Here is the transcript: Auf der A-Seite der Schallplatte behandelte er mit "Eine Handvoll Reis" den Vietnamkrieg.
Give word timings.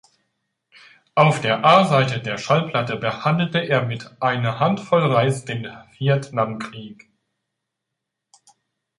Auf 1.13 1.41
der 1.41 1.63
A-Seite 1.63 2.21
der 2.21 2.39
Schallplatte 2.39 2.95
behandelte 2.97 3.59
er 3.59 3.85
mit 3.85 4.15
"Eine 4.19 4.59
Handvoll 4.59 5.05
Reis" 5.13 5.45
den 5.45 5.67
Vietnamkrieg. 5.95 7.07